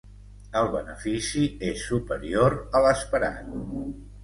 El 0.61 0.69
benefici 0.75 1.43
és 1.69 1.85
superior 1.91 2.59
a 2.81 2.85
l'esperat 2.87 3.55